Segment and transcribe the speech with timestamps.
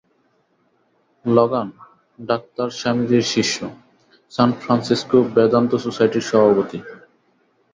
[1.25, 1.67] Logan,
[2.19, 3.57] doctor স্বামীজীর শিষ্য,
[4.31, 6.79] San Francisco Vedanta সোসাইটির সভাপতি।